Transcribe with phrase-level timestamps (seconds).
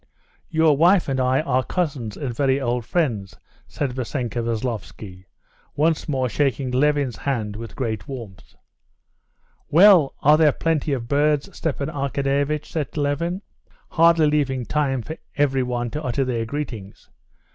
[0.49, 3.35] "Your wife and I are cousins and very old friends,"
[3.67, 5.25] said Vassenka Veslovsky,
[5.75, 8.55] once more shaking Levin's hand with great warmth.
[9.69, 13.43] "Well, are there plenty of birds?" Stepan Arkadyevitch said to Levin,
[13.89, 17.11] hardly leaving time for everyone to utter their greetings.